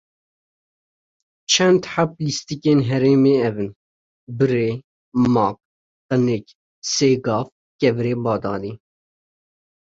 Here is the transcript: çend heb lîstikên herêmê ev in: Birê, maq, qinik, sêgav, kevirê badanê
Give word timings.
çend 1.51 1.81
heb 1.93 2.11
lîstikên 2.23 2.79
herêmê 2.89 3.33
ev 3.49 3.55
in: 3.65 3.69
Birê, 4.37 4.69
maq, 5.35 5.57
qinik, 6.07 6.45
sêgav, 6.93 7.45
kevirê 7.79 8.13
badanê 8.23 8.73